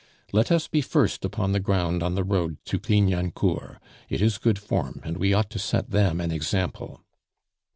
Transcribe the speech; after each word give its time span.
"Let 0.33 0.51
us 0.51 0.67
be 0.67 0.81
first 0.81 1.23
upon 1.23 1.51
the 1.51 1.59
ground 1.59 2.01
on 2.01 2.15
the 2.15 2.23
road 2.23 2.57
to 2.65 2.79
Clignancourt; 2.79 3.77
it 4.09 4.19
is 4.19 4.39
good 4.39 4.57
form, 4.57 4.99
and 5.03 5.17
we 5.17 5.31
ought 5.31 5.51
to 5.51 5.59
set 5.59 5.91
them 5.91 6.19
an 6.19 6.31
example." 6.31 7.03